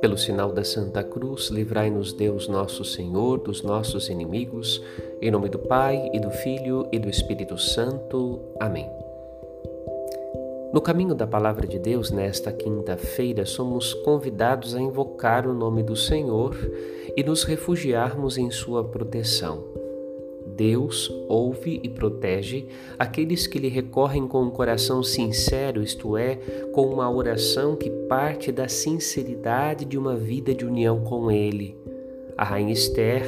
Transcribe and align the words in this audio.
Pelo 0.00 0.18
sinal 0.18 0.52
da 0.52 0.62
Santa 0.62 1.02
Cruz, 1.02 1.48
livrai-nos 1.48 2.12
Deus 2.12 2.48
nosso 2.48 2.84
Senhor 2.84 3.38
dos 3.38 3.62
nossos 3.62 4.08
inimigos, 4.08 4.82
em 5.22 5.30
nome 5.30 5.48
do 5.48 5.58
Pai 5.58 6.10
e 6.12 6.20
do 6.20 6.30
Filho 6.30 6.86
e 6.92 6.98
do 6.98 7.08
Espírito 7.08 7.56
Santo. 7.56 8.40
Amém. 8.60 8.90
No 10.72 10.80
caminho 10.80 11.14
da 11.14 11.26
Palavra 11.26 11.66
de 11.66 11.78
Deus, 11.78 12.10
nesta 12.10 12.52
quinta-feira, 12.52 13.46
somos 13.46 13.94
convidados 13.94 14.74
a 14.74 14.80
invocar 14.80 15.46
o 15.46 15.54
nome 15.54 15.82
do 15.82 15.96
Senhor 15.96 16.56
e 17.16 17.22
nos 17.22 17.44
refugiarmos 17.44 18.36
em 18.36 18.50
Sua 18.50 18.82
proteção. 18.82 19.83
Deus 20.56 21.10
ouve 21.28 21.80
e 21.82 21.88
protege 21.88 22.66
aqueles 22.98 23.46
que 23.46 23.58
lhe 23.58 23.68
recorrem 23.68 24.26
com 24.26 24.42
um 24.42 24.50
coração 24.50 25.02
sincero, 25.02 25.82
isto 25.82 26.16
é, 26.16 26.36
com 26.72 26.86
uma 26.86 27.10
oração 27.10 27.76
que 27.76 27.90
parte 28.08 28.52
da 28.52 28.68
sinceridade 28.68 29.84
de 29.84 29.98
uma 29.98 30.16
vida 30.16 30.54
de 30.54 30.64
união 30.64 31.02
com 31.02 31.30
Ele. 31.30 31.76
A 32.36 32.44
rainha 32.44 32.72
Esther, 32.72 33.24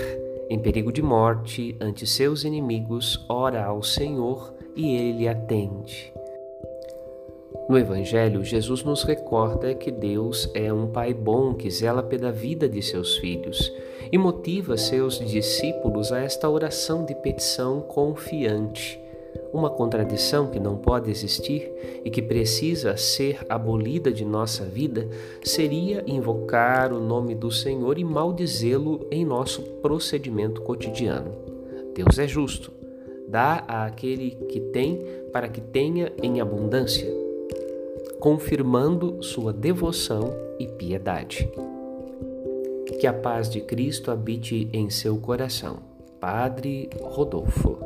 em 0.48 0.58
perigo 0.58 0.92
de 0.92 1.02
morte 1.02 1.76
ante 1.80 2.06
seus 2.06 2.44
inimigos, 2.44 3.24
ora 3.28 3.64
ao 3.64 3.82
Senhor 3.82 4.54
e 4.74 4.94
ele 4.94 5.18
lhe 5.18 5.28
atende. 5.28 6.15
No 7.68 7.76
Evangelho, 7.76 8.44
Jesus 8.44 8.84
nos 8.84 9.02
recorda 9.02 9.74
que 9.74 9.90
Deus 9.90 10.48
é 10.54 10.72
um 10.72 10.86
Pai 10.86 11.12
bom 11.12 11.52
que 11.52 11.68
zela 11.68 12.00
pela 12.00 12.30
vida 12.30 12.68
de 12.68 12.80
seus 12.80 13.16
filhos 13.16 13.72
e 14.12 14.16
motiva 14.16 14.76
seus 14.76 15.18
discípulos 15.18 16.12
a 16.12 16.20
esta 16.20 16.48
oração 16.48 17.04
de 17.04 17.12
petição 17.16 17.80
confiante. 17.80 19.00
Uma 19.52 19.68
contradição 19.68 20.46
que 20.46 20.60
não 20.60 20.76
pode 20.76 21.10
existir 21.10 21.68
e 22.04 22.10
que 22.10 22.22
precisa 22.22 22.96
ser 22.96 23.44
abolida 23.48 24.12
de 24.12 24.24
nossa 24.24 24.64
vida 24.64 25.08
seria 25.42 26.04
invocar 26.06 26.92
o 26.92 27.00
nome 27.00 27.34
do 27.34 27.50
Senhor 27.50 27.98
e 27.98 28.04
maldizê-lo 28.04 29.08
em 29.10 29.24
nosso 29.24 29.62
procedimento 29.82 30.62
cotidiano. 30.62 31.32
Deus 31.96 32.16
é 32.16 32.28
justo, 32.28 32.70
dá 33.26 33.64
àquele 33.66 34.30
que 34.48 34.60
tem 34.60 35.04
para 35.32 35.48
que 35.48 35.60
tenha 35.60 36.12
em 36.22 36.40
abundância 36.40 37.25
confirmando 38.20 39.22
sua 39.22 39.52
devoção 39.52 40.34
e 40.58 40.66
piedade. 40.66 41.48
Que 42.98 43.06
a 43.06 43.12
paz 43.12 43.50
de 43.50 43.60
Cristo 43.60 44.10
habite 44.10 44.68
em 44.72 44.88
seu 44.88 45.18
coração. 45.18 45.78
Padre 46.18 46.88
Rodolfo. 47.02 47.78